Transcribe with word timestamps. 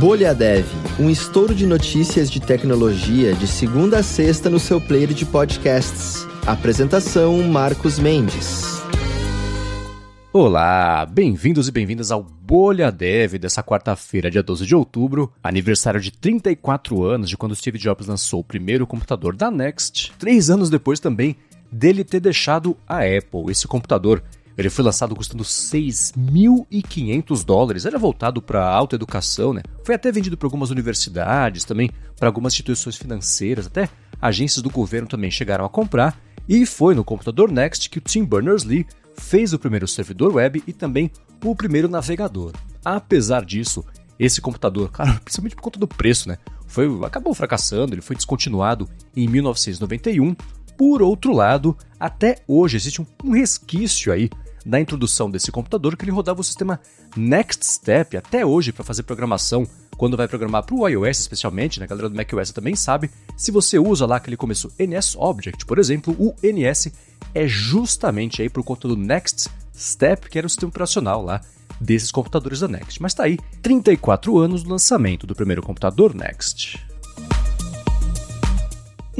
Bolha 0.00 0.34
Dev, 0.34 0.64
um 0.98 1.10
estouro 1.10 1.54
de 1.54 1.66
notícias 1.66 2.30
de 2.30 2.40
tecnologia 2.40 3.34
de 3.34 3.46
segunda 3.46 3.98
a 3.98 4.02
sexta 4.02 4.48
no 4.48 4.58
seu 4.58 4.80
player 4.80 5.12
de 5.12 5.26
podcasts. 5.26 6.26
Apresentação 6.46 7.42
Marcos 7.42 7.98
Mendes. 7.98 8.80
Olá, 10.32 11.04
bem-vindos 11.04 11.68
e 11.68 11.70
bem-vindas 11.70 12.10
ao 12.10 12.22
Bolha 12.22 12.90
Dev 12.90 13.34
dessa 13.34 13.62
quarta-feira, 13.62 14.30
dia 14.30 14.42
12 14.42 14.64
de 14.64 14.74
outubro, 14.74 15.30
aniversário 15.42 16.00
de 16.00 16.10
34 16.10 17.04
anos 17.04 17.28
de 17.28 17.36
quando 17.36 17.54
Steve 17.54 17.76
Jobs 17.76 18.06
lançou 18.06 18.40
o 18.40 18.44
primeiro 18.44 18.86
computador 18.86 19.36
da 19.36 19.50
Next, 19.50 20.12
três 20.18 20.48
anos 20.48 20.70
depois 20.70 20.98
também 20.98 21.36
dele 21.70 22.04
ter 22.04 22.20
deixado 22.20 22.76
a 22.88 23.00
Apple, 23.00 23.50
esse 23.50 23.68
computador 23.68 24.22
ele 24.60 24.70
foi 24.70 24.84
lançado 24.84 25.16
custando 25.16 25.42
6.500 25.42 27.44
dólares. 27.44 27.86
Era 27.86 27.98
voltado 27.98 28.42
para 28.42 28.68
alta 28.68 28.94
educação, 28.94 29.52
né? 29.52 29.62
Foi 29.84 29.94
até 29.94 30.12
vendido 30.12 30.36
para 30.36 30.46
algumas 30.46 30.70
universidades, 30.70 31.64
também 31.64 31.90
para 32.18 32.28
algumas 32.28 32.52
instituições 32.52 32.96
financeiras, 32.96 33.66
até 33.66 33.88
agências 34.20 34.62
do 34.62 34.68
governo 34.68 35.08
também 35.08 35.30
chegaram 35.30 35.64
a 35.64 35.68
comprar. 35.68 36.20
E 36.48 36.66
foi 36.66 36.94
no 36.94 37.02
computador 37.02 37.50
Next 37.50 37.88
que 37.88 37.98
o 37.98 38.02
Tim 38.02 38.24
Berners-Lee 38.24 38.86
fez 39.16 39.52
o 39.52 39.58
primeiro 39.58 39.88
servidor 39.88 40.34
web 40.34 40.62
e 40.66 40.72
também 40.72 41.10
o 41.42 41.54
primeiro 41.54 41.88
navegador. 41.88 42.52
Apesar 42.84 43.44
disso, 43.44 43.84
esse 44.18 44.42
computador, 44.42 44.90
claro, 44.90 45.18
principalmente 45.24 45.56
por 45.56 45.62
conta 45.62 45.80
do 45.80 45.88
preço, 45.88 46.28
né? 46.28 46.36
Foi, 46.66 46.86
acabou 47.04 47.34
fracassando, 47.34 47.94
ele 47.94 48.02
foi 48.02 48.14
descontinuado 48.14 48.88
em 49.16 49.26
1991. 49.26 50.36
Por 50.76 51.02
outro 51.02 51.32
lado, 51.32 51.76
até 51.98 52.42
hoje 52.46 52.76
existe 52.76 53.00
um, 53.00 53.06
um 53.24 53.32
resquício 53.32 54.12
aí 54.12 54.30
da 54.64 54.80
introdução 54.80 55.30
desse 55.30 55.50
computador 55.50 55.96
que 55.96 56.04
ele 56.04 56.12
rodava 56.12 56.40
o 56.40 56.44
sistema 56.44 56.80
Next 57.16 57.64
Step 57.66 58.16
até 58.16 58.44
hoje 58.44 58.72
para 58.72 58.84
fazer 58.84 59.02
programação. 59.02 59.66
Quando 59.96 60.16
vai 60.16 60.26
programar 60.26 60.64
para 60.64 60.74
o 60.74 60.88
iOS 60.88 61.20
especialmente, 61.20 61.78
né? 61.78 61.84
a 61.84 61.88
galera 61.88 62.08
do 62.08 62.16
macOS 62.16 62.52
também 62.52 62.74
sabe, 62.74 63.10
se 63.36 63.50
você 63.50 63.78
usa 63.78 64.06
lá 64.06 64.16
aquele 64.16 64.36
começo 64.36 64.72
NS 64.78 65.14
Object, 65.16 65.66
por 65.66 65.78
exemplo, 65.78 66.16
o 66.18 66.34
NS 66.42 66.92
é 67.34 67.46
justamente 67.46 68.40
aí 68.40 68.48
por 68.48 68.64
conta 68.64 68.88
do 68.88 68.96
Next 68.96 69.50
Step, 69.76 70.28
que 70.28 70.38
era 70.38 70.46
o 70.46 70.50
sistema 70.50 70.70
operacional 70.70 71.22
lá 71.22 71.40
desses 71.80 72.10
computadores 72.10 72.60
da 72.60 72.68
Next. 72.68 73.00
Mas 73.00 73.14
tá 73.14 73.24
aí, 73.24 73.38
34 73.62 74.38
anos 74.38 74.62
do 74.62 74.70
lançamento 74.70 75.26
do 75.26 75.34
primeiro 75.34 75.62
computador 75.62 76.14
Next. 76.14 76.89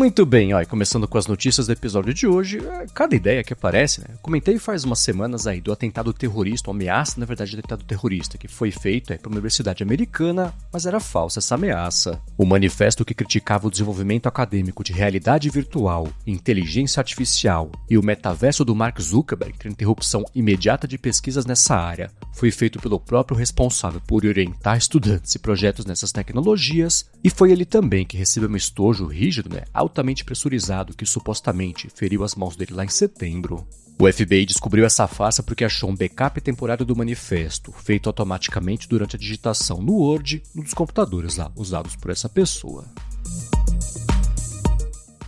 Muito 0.01 0.25
bem, 0.25 0.55
ó, 0.55 0.65
começando 0.65 1.07
com 1.07 1.19
as 1.19 1.27
notícias 1.27 1.67
do 1.67 1.75
episódio 1.75 2.15
de 2.15 2.27
hoje, 2.27 2.57
é, 2.57 2.87
cada 2.95 3.15
ideia 3.15 3.45
que 3.45 3.53
aparece, 3.53 4.01
né? 4.01 4.07
Comentei 4.23 4.59
faz 4.59 4.83
umas 4.83 5.01
semanas 5.01 5.47
aí 5.47 5.61
do 5.61 5.71
atentado 5.71 6.11
terrorista, 6.15 6.71
uma 6.71 6.75
ameaça, 6.75 7.21
na 7.21 7.27
verdade, 7.27 7.51
de 7.51 7.59
atentado 7.59 7.85
terrorista, 7.85 8.39
que 8.39 8.49
foi 8.49 8.71
feito 8.71 9.15
para 9.19 9.29
uma 9.29 9.35
universidade 9.35 9.83
americana, 9.83 10.55
mas 10.73 10.87
era 10.87 11.01
falsa 11.01 11.39
essa 11.39 11.55
ameaça. 11.55 12.19
O 12.39 12.47
manifesto 12.47 13.05
que 13.05 13.13
criticava 13.13 13.67
o 13.67 13.71
desenvolvimento 13.71 14.27
acadêmico 14.27 14.83
de 14.83 14.95
realidade 14.95 15.51
virtual, 15.51 16.09
inteligência 16.27 16.99
artificial 16.99 17.71
e 17.91 17.99
o 17.99 18.03
metaverso 18.03 18.65
do 18.65 18.75
Mark 18.75 18.99
Zuckerberg 19.03 19.59
ter 19.59 19.69
interrupção 19.69 20.25
imediata 20.35 20.89
de 20.89 20.97
pesquisas 20.97 21.45
nessa 21.45 21.77
área, 21.77 22.11
foi 22.33 22.51
feito 22.51 22.81
pelo 22.81 22.99
próprio 22.99 23.37
responsável 23.37 24.01
por 24.01 24.25
orientar 24.25 24.79
estudantes 24.79 25.35
e 25.35 25.39
projetos 25.39 25.85
nessas 25.85 26.11
tecnologias, 26.11 27.05
e 27.23 27.29
foi 27.29 27.53
ele 27.53 27.67
também 27.67 28.07
que 28.07 28.17
recebeu 28.17 28.49
um 28.49 28.57
estojo 28.57 29.05
rígido, 29.05 29.55
né? 29.55 29.65
Altamente 29.91 30.25
pressurizado 30.25 30.97
que 30.97 31.05
supostamente 31.05 31.89
feriu 31.95 32.23
as 32.25 32.35
mãos 32.35 32.57
dele 32.57 32.73
lá 32.73 32.85
em 32.85 32.89
setembro. 32.89 33.67
O 33.99 34.11
FBI 34.11 34.47
descobriu 34.47 34.87
essa 34.87 35.07
farsa 35.07 35.43
porque 35.43 35.65
achou 35.65 35.91
um 35.91 35.95
backup 35.95 36.41
temporário 36.41 36.87
do 36.87 36.97
manifesto, 36.97 37.71
feito 37.71 38.09
automaticamente 38.09 38.89
durante 38.89 39.17
a 39.17 39.19
digitação 39.19 39.83
no 39.83 39.93
Word 39.93 40.43
dos 40.55 40.73
computadores 40.73 41.37
lá 41.37 41.53
usados 41.55 41.97
por 41.97 42.11
essa 42.11 42.29
pessoa. 42.29 42.87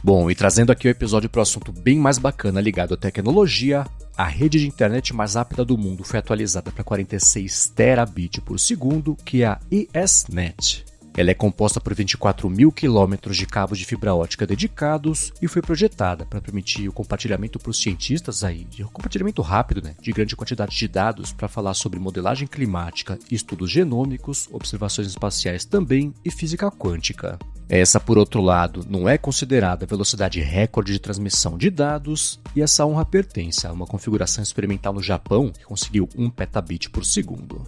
Bom, 0.02 0.30
e 0.30 0.34
trazendo 0.34 0.72
aqui 0.72 0.88
o 0.88 0.90
episódio 0.90 1.28
para 1.28 1.40
o 1.40 1.42
assunto 1.42 1.70
bem 1.70 1.98
mais 1.98 2.18
bacana 2.18 2.60
ligado 2.60 2.94
à 2.94 2.96
tecnologia, 2.96 3.86
a 4.16 4.24
rede 4.24 4.58
de 4.58 4.66
internet 4.66 5.14
mais 5.14 5.34
rápida 5.34 5.64
do 5.64 5.76
mundo 5.76 6.02
foi 6.02 6.18
atualizada 6.18 6.72
para 6.72 6.82
46 6.82 7.72
terabit 7.74 8.40
por 8.40 8.58
segundo, 8.58 9.16
que 9.24 9.42
é 9.42 9.46
a 9.46 9.60
ESNet. 9.70 10.91
Ela 11.14 11.30
é 11.30 11.34
composta 11.34 11.78
por 11.78 11.94
24 11.94 12.48
mil 12.48 12.72
quilômetros 12.72 13.36
de 13.36 13.46
cabos 13.46 13.78
de 13.78 13.84
fibra 13.84 14.14
ótica 14.14 14.46
dedicados 14.46 15.30
e 15.42 15.46
foi 15.46 15.60
projetada 15.60 16.24
para 16.24 16.40
permitir 16.40 16.88
o 16.88 16.92
compartilhamento 16.92 17.58
para 17.58 17.70
os 17.70 17.80
cientistas 17.80 18.42
aí, 18.42 18.64
de 18.64 18.82
compartilhamento 18.84 19.42
rápido, 19.42 19.82
né, 19.82 19.94
de 20.00 20.10
grande 20.10 20.34
quantidade 20.34 20.74
de 20.74 20.88
dados 20.88 21.30
para 21.30 21.48
falar 21.48 21.74
sobre 21.74 22.00
modelagem 22.00 22.48
climática, 22.48 23.18
estudos 23.30 23.70
genômicos, 23.70 24.48
observações 24.50 25.08
espaciais 25.08 25.66
também 25.66 26.14
e 26.24 26.30
física 26.30 26.70
quântica. 26.70 27.38
Essa, 27.68 28.00
por 28.00 28.16
outro 28.16 28.40
lado, 28.40 28.84
não 28.88 29.08
é 29.08 29.18
considerada 29.18 29.84
a 29.84 29.88
velocidade 29.88 30.40
recorde 30.40 30.92
de 30.92 30.98
transmissão 30.98 31.58
de 31.58 31.70
dados, 31.70 32.40
e 32.56 32.62
essa 32.62 32.84
honra 32.86 33.04
pertence 33.04 33.66
a 33.66 33.72
uma 33.72 33.86
configuração 33.86 34.42
experimental 34.42 34.92
no 34.92 35.02
Japão 35.02 35.50
que 35.50 35.64
conseguiu 35.64 36.08
1 36.16 36.30
petabit 36.30 36.90
por 36.90 37.04
segundo. 37.04 37.64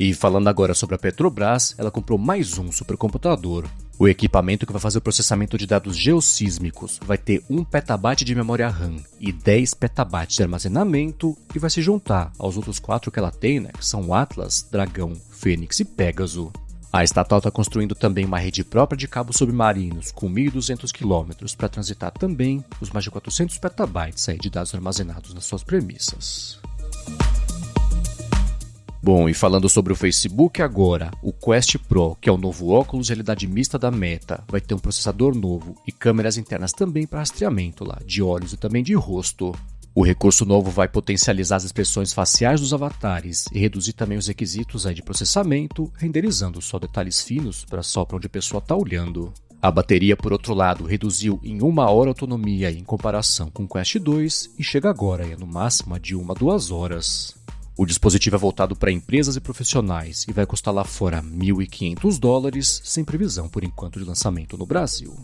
E 0.00 0.14
falando 0.14 0.48
agora 0.48 0.72
sobre 0.72 0.94
a 0.94 0.98
Petrobras, 0.98 1.74
ela 1.76 1.90
comprou 1.90 2.18
mais 2.18 2.56
um 2.56 2.72
supercomputador. 2.72 3.66
O 3.98 4.08
equipamento 4.08 4.64
que 4.64 4.72
vai 4.72 4.80
fazer 4.80 4.96
o 4.96 5.02
processamento 5.02 5.58
de 5.58 5.66
dados 5.66 5.94
geossísmicos 5.94 6.98
vai 7.04 7.18
ter 7.18 7.44
1 7.50 7.62
petabyte 7.64 8.24
de 8.24 8.34
memória 8.34 8.66
RAM 8.66 8.96
e 9.20 9.30
10 9.30 9.74
petabytes 9.74 10.36
de 10.36 10.42
armazenamento 10.42 11.36
e 11.54 11.58
vai 11.58 11.68
se 11.68 11.82
juntar 11.82 12.32
aos 12.38 12.56
outros 12.56 12.78
quatro 12.78 13.10
que 13.10 13.18
ela 13.18 13.30
tem, 13.30 13.60
né, 13.60 13.68
que 13.76 13.84
são 13.84 14.14
Atlas, 14.14 14.66
Dragão, 14.72 15.12
Fênix 15.32 15.80
e 15.80 15.84
Pégaso. 15.84 16.50
A 16.90 17.04
estatal 17.04 17.36
está 17.36 17.50
construindo 17.50 17.94
também 17.94 18.24
uma 18.24 18.38
rede 18.38 18.64
própria 18.64 18.96
de 18.96 19.06
cabos 19.06 19.36
submarinos 19.36 20.12
com 20.12 20.30
1.200 20.32 20.90
km 20.92 21.54
para 21.58 21.68
transitar 21.68 22.10
também 22.10 22.64
os 22.80 22.88
mais 22.88 23.04
de 23.04 23.10
400 23.10 23.58
petabytes 23.58 24.26
de 24.40 24.48
dados 24.48 24.74
armazenados 24.74 25.34
nas 25.34 25.44
suas 25.44 25.62
premissas. 25.62 26.58
Bom, 29.02 29.30
e 29.30 29.34
falando 29.34 29.66
sobre 29.66 29.94
o 29.94 29.96
Facebook 29.96 30.60
agora, 30.60 31.10
o 31.22 31.32
Quest 31.32 31.78
Pro, 31.88 32.14
que 32.20 32.28
é 32.28 32.32
o 32.32 32.36
novo 32.36 32.68
óculos 32.68 33.06
de 33.06 33.14
realidade 33.14 33.46
mista 33.46 33.78
da 33.78 33.90
Meta, 33.90 34.44
vai 34.46 34.60
ter 34.60 34.74
um 34.74 34.78
processador 34.78 35.34
novo 35.34 35.74
e 35.86 35.92
câmeras 35.92 36.36
internas 36.36 36.70
também 36.72 37.06
para 37.06 37.20
rastreamento 37.20 37.82
lá, 37.82 37.98
de 38.04 38.22
olhos 38.22 38.52
e 38.52 38.58
também 38.58 38.82
de 38.82 38.92
rosto. 38.92 39.54
O 39.94 40.04
recurso 40.04 40.44
novo 40.44 40.70
vai 40.70 40.86
potencializar 40.86 41.56
as 41.56 41.64
expressões 41.64 42.12
faciais 42.12 42.60
dos 42.60 42.74
avatares 42.74 43.46
e 43.52 43.58
reduzir 43.58 43.94
também 43.94 44.18
os 44.18 44.26
requisitos 44.26 44.86
aí 44.86 44.94
de 44.94 45.02
processamento, 45.02 45.90
renderizando 45.96 46.60
só 46.60 46.78
detalhes 46.78 47.22
finos 47.22 47.64
para 47.64 47.82
só 47.82 48.04
para 48.04 48.18
onde 48.18 48.26
a 48.26 48.30
pessoa 48.30 48.58
está 48.58 48.76
olhando. 48.76 49.32
A 49.62 49.70
bateria, 49.70 50.16
por 50.16 50.32
outro 50.32 50.54
lado, 50.54 50.84
reduziu 50.84 51.38
em 51.42 51.60
uma 51.60 51.90
hora 51.90 52.08
a 52.08 52.12
autonomia 52.12 52.70
em 52.70 52.82
comparação 52.82 53.50
com 53.50 53.64
o 53.64 53.68
Quest 53.68 53.96
2 53.96 54.54
e 54.58 54.62
chega 54.62 54.88
agora 54.88 55.26
no 55.36 55.46
máximo 55.46 55.98
de 55.98 56.14
uma 56.14 56.32
a 56.32 56.36
duas 56.36 56.70
horas. 56.70 57.34
O 57.80 57.86
dispositivo 57.86 58.36
é 58.36 58.38
voltado 58.38 58.76
para 58.76 58.92
empresas 58.92 59.36
e 59.36 59.40
profissionais 59.40 60.26
e 60.28 60.34
vai 60.34 60.44
custar 60.44 60.74
lá 60.74 60.84
fora 60.84 61.22
1.500 61.22 62.18
dólares, 62.18 62.82
sem 62.84 63.02
previsão 63.02 63.48
por 63.48 63.64
enquanto 63.64 63.98
de 63.98 64.04
lançamento 64.04 64.58
no 64.58 64.66
Brasil. 64.66 65.16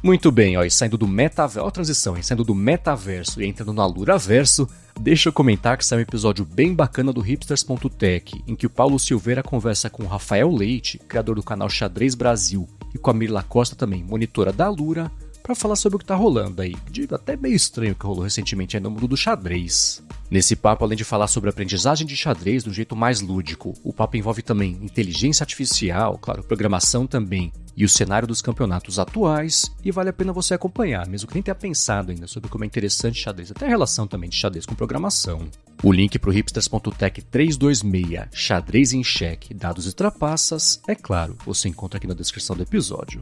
Muito 0.00 0.30
bem, 0.30 0.56
ó, 0.56 0.62
e 0.62 0.70
saindo 0.70 0.96
do 0.96 1.08
metaverso, 1.08 1.68
transição, 1.72 2.16
hein? 2.16 2.22
saindo 2.22 2.44
do 2.44 2.54
metaverso 2.54 3.42
e 3.42 3.46
entrando 3.46 3.72
no 3.72 3.82
Aluraverso, 3.82 4.68
deixa 5.00 5.30
eu 5.30 5.32
comentar 5.32 5.76
que 5.76 5.84
saiu 5.84 5.98
um 5.98 6.02
episódio 6.02 6.44
bem 6.44 6.72
bacana 6.72 7.12
do 7.12 7.20
hipsters.tech, 7.20 8.44
em 8.46 8.54
que 8.54 8.66
o 8.66 8.70
Paulo 8.70 9.00
Silveira 9.00 9.42
conversa 9.42 9.90
com 9.90 10.04
o 10.04 10.06
Rafael 10.06 10.48
Leite, 10.48 10.96
criador 11.08 11.34
do 11.34 11.42
canal 11.42 11.68
Xadrez 11.68 12.14
Brasil, 12.14 12.68
e 12.94 12.98
com 12.98 13.10
a 13.10 13.14
Mirla 13.14 13.42
Costa 13.42 13.74
também, 13.74 14.04
monitora 14.04 14.52
da 14.52 14.66
Alura, 14.66 15.10
para 15.42 15.54
falar 15.54 15.76
sobre 15.76 15.96
o 15.96 15.98
que 15.98 16.06
tá 16.06 16.14
rolando 16.14 16.62
aí. 16.62 16.74
Digo, 16.90 17.14
até 17.14 17.36
meio 17.36 17.54
estranho 17.54 17.94
que 17.94 18.06
rolou 18.06 18.22
recentemente 18.22 18.76
aí 18.76 18.82
no 18.82 18.90
mundo 18.90 19.08
do 19.08 19.16
xadrez. 19.16 20.03
Nesse 20.30 20.56
papo, 20.56 20.84
além 20.84 20.96
de 20.96 21.04
falar 21.04 21.28
sobre 21.28 21.50
aprendizagem 21.50 22.06
de 22.06 22.16
xadrez 22.16 22.64
do 22.64 22.72
jeito 22.72 22.96
mais 22.96 23.20
lúdico, 23.20 23.74
o 23.84 23.92
papo 23.92 24.16
envolve 24.16 24.42
também 24.42 24.78
inteligência 24.82 25.44
artificial, 25.44 26.18
claro, 26.18 26.42
programação 26.42 27.06
também, 27.06 27.52
e 27.76 27.84
o 27.84 27.88
cenário 27.88 28.26
dos 28.26 28.40
campeonatos 28.40 28.98
atuais, 28.98 29.70
e 29.84 29.90
vale 29.90 30.10
a 30.10 30.12
pena 30.12 30.32
você 30.32 30.54
acompanhar, 30.54 31.06
mesmo 31.08 31.28
que 31.28 31.34
nem 31.34 31.42
tenha 31.42 31.54
pensado 31.54 32.10
ainda 32.10 32.26
sobre 32.26 32.48
como 32.48 32.64
é 32.64 32.66
interessante 32.66 33.20
xadrez, 33.20 33.50
até 33.50 33.66
a 33.66 33.68
relação 33.68 34.06
também 34.06 34.30
de 34.30 34.36
xadrez 34.36 34.64
com 34.64 34.74
programação. 34.74 35.48
O 35.82 35.92
link 35.92 36.18
para 36.18 36.30
o 36.30 36.32
hipsters.tech 36.32 37.22
326, 37.22 38.28
xadrez 38.32 38.92
em 38.92 39.04
xeque, 39.04 39.52
dados 39.52 39.86
e 39.86 39.92
trapaças, 39.92 40.80
é 40.88 40.94
claro, 40.94 41.36
você 41.44 41.68
encontra 41.68 41.98
aqui 41.98 42.06
na 42.06 42.14
descrição 42.14 42.56
do 42.56 42.62
episódio. 42.62 43.20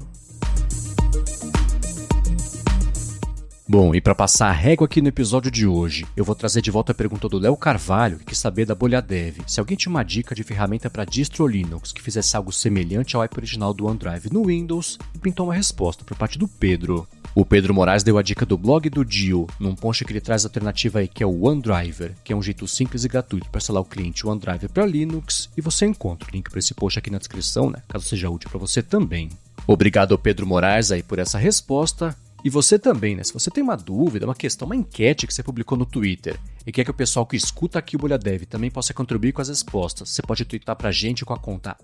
Bom, 3.74 3.94
e 3.94 4.02
para 4.02 4.14
passar 4.14 4.48
a 4.48 4.52
régua 4.52 4.84
aqui 4.84 5.00
no 5.00 5.08
episódio 5.08 5.50
de 5.50 5.66
hoje, 5.66 6.06
eu 6.14 6.26
vou 6.26 6.34
trazer 6.34 6.60
de 6.60 6.70
volta 6.70 6.92
a 6.92 6.94
pergunta 6.94 7.26
do 7.26 7.38
Léo 7.38 7.56
Carvalho, 7.56 8.18
que 8.18 8.26
quis 8.26 8.36
saber 8.36 8.66
da 8.66 8.74
bolha 8.74 9.00
dev. 9.00 9.38
Se 9.46 9.58
alguém 9.58 9.78
tinha 9.78 9.88
uma 9.88 10.02
dica 10.02 10.34
de 10.34 10.44
ferramenta 10.44 10.90
para 10.90 11.06
distro 11.06 11.46
Linux 11.46 11.90
que 11.90 12.02
fizesse 12.02 12.36
algo 12.36 12.52
semelhante 12.52 13.16
ao 13.16 13.22
app 13.22 13.34
original 13.34 13.72
do 13.72 13.86
OneDrive 13.86 14.30
no 14.30 14.44
Windows, 14.44 14.98
e 15.14 15.18
pintou 15.18 15.46
uma 15.46 15.54
resposta 15.54 16.04
por 16.04 16.14
parte 16.18 16.38
do 16.38 16.46
Pedro. 16.46 17.08
O 17.34 17.46
Pedro 17.46 17.72
Moraes 17.72 18.02
deu 18.02 18.18
a 18.18 18.22
dica 18.22 18.44
do 18.44 18.58
blog 18.58 18.90
do 18.90 19.06
Dio, 19.06 19.46
num 19.58 19.74
post 19.74 20.04
que 20.04 20.12
ele 20.12 20.20
traz 20.20 20.44
a 20.44 20.48
alternativa 20.48 20.98
aí 20.98 21.08
que 21.08 21.22
é 21.22 21.26
o 21.26 21.46
OneDriver, 21.46 22.12
que 22.22 22.34
é 22.34 22.36
um 22.36 22.42
jeito 22.42 22.68
simples 22.68 23.04
e 23.04 23.08
gratuito 23.08 23.48
para 23.48 23.58
instalar 23.58 23.80
o 23.80 23.86
cliente 23.86 24.26
OneDrive 24.26 24.68
para 24.68 24.84
Linux, 24.84 25.48
e 25.56 25.62
você 25.62 25.86
encontra 25.86 26.28
o 26.28 26.30
link 26.30 26.50
para 26.50 26.58
esse 26.58 26.74
post 26.74 26.98
aqui 26.98 27.08
na 27.08 27.16
descrição, 27.16 27.70
né, 27.70 27.82
caso 27.88 28.04
seja 28.04 28.28
útil 28.28 28.50
para 28.50 28.60
você 28.60 28.82
também. 28.82 29.30
Obrigado 29.66 30.12
ao 30.12 30.18
Pedro 30.18 30.46
Moraes 30.46 30.92
aí 30.92 31.02
por 31.02 31.18
essa 31.18 31.38
resposta. 31.38 32.14
E 32.44 32.50
você 32.50 32.78
também, 32.78 33.14
né? 33.14 33.22
Se 33.22 33.32
você 33.32 33.50
tem 33.50 33.62
uma 33.62 33.76
dúvida, 33.76 34.26
uma 34.26 34.34
questão, 34.34 34.66
uma 34.66 34.76
enquete 34.76 35.26
que 35.26 35.34
você 35.34 35.42
publicou 35.42 35.78
no 35.78 35.86
Twitter 35.86 36.38
e 36.66 36.72
quer 36.72 36.84
que 36.84 36.90
o 36.90 36.94
pessoal 36.94 37.24
que 37.24 37.36
escuta 37.36 37.78
aqui 37.78 37.96
o 37.96 37.98
Bolha 37.98 38.18
Dev 38.18 38.42
também 38.44 38.70
possa 38.70 38.92
contribuir 38.92 39.32
com 39.32 39.42
as 39.42 39.48
respostas, 39.48 40.10
você 40.10 40.22
pode 40.22 40.44
twittar 40.44 40.76
pra 40.76 40.90
gente 40.90 41.24
com 41.24 41.32
a 41.32 41.38
conta 41.38 41.76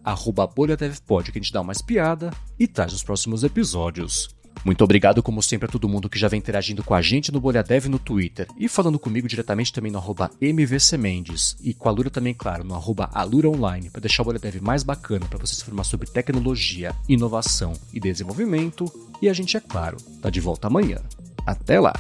BolhaDevPod, 0.55 1.31
que 1.31 1.39
a 1.39 1.43
gente 1.43 1.53
dá 1.53 1.61
uma 1.61 1.73
espiada 1.73 2.31
e 2.59 2.67
traz 2.67 2.93
os 2.93 3.05
próximos 3.05 3.45
episódios. 3.45 4.38
Muito 4.65 4.85
obrigado, 4.85 5.23
como 5.23 5.43
sempre, 5.43 5.67
a 5.67 5.71
todo 5.71 5.89
mundo 5.89 6.09
que 6.09 6.19
já 6.19 6.29
vem 6.29 6.39
interagindo 6.39 6.83
com 6.83 6.95
a 6.95 7.03
gente 7.03 7.33
no 7.33 7.41
Bolha 7.41 7.63
Dev 7.63 7.87
no 7.87 7.99
Twitter 7.99 8.47
e 8.59 8.69
falando 8.69 8.99
comigo 8.99 9.29
diretamente 9.29 9.73
também 9.73 9.91
no 9.91 9.99
arroba 9.99 10.31
MVCMendes 10.41 11.57
e 11.63 11.73
com 11.73 11.89
a 11.89 11.93
Lura 11.93 12.11
também, 12.11 12.35
claro, 12.35 12.65
no 12.65 12.75
arroba 12.75 13.11
AluraOnline 13.13 13.91
para 13.91 14.01
deixar 14.01 14.23
o 14.23 14.27
Bolha 14.27 14.39
Dev 14.39 14.61
mais 14.61 14.83
bacana 14.83 15.27
para 15.27 15.39
você 15.39 15.55
se 15.55 15.63
informar 15.63 15.85
sobre 15.85 16.11
tecnologia, 16.11 16.95
inovação 17.09 17.73
e 17.93 18.01
desenvolvimento. 18.01 18.85
E 19.23 19.29
a 19.29 19.33
gente, 19.33 19.57
é 19.57 19.61
claro, 19.61 19.97
tá 20.21 20.31
de 20.31 20.41
volta 20.41 20.67
amanhã. 20.67 20.99
Até 21.47 21.81
lá! 21.81 21.95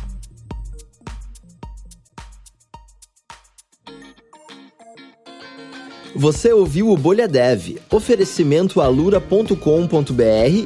Você 6.14 6.52
ouviu 6.52 6.90
o 6.90 6.96
Bolha 6.96 7.26
Dev, 7.28 7.76
oferecimento 7.90 8.80
alura.com.br 8.80 9.52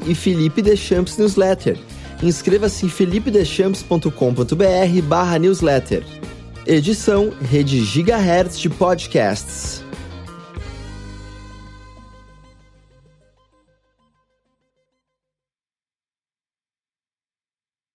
e 0.07 0.15
Felipe 0.15 0.63
Deschamps 0.63 1.19
Newsletter. 1.19 1.77
Inscreva-se 2.23 2.87
em 2.87 2.89
felipedechamps.com.br 2.89 5.03
barra 5.03 5.39
newsletter. 5.39 6.05
Edição 6.65 7.33
Rede 7.43 7.85
Gigahertz 7.85 8.59
de 8.59 8.71
Podcasts. 8.71 9.83